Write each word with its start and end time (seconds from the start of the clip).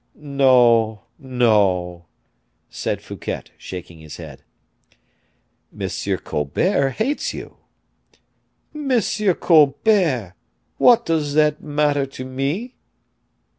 "No, 0.15 1.03
no," 1.19 2.07
said 2.71 3.03
Fouquet, 3.03 3.43
shaking 3.55 3.99
his 3.99 4.17
head. 4.17 4.41
"M. 5.79 5.87
Colbert 6.23 6.89
hates 6.93 7.35
you." 7.35 7.57
"M. 8.73 8.99
Colbert! 9.35 10.33
What 10.79 11.05
does 11.05 11.35
that 11.35 11.61
matter 11.61 12.07
to 12.07 12.25
me?" 12.25 12.73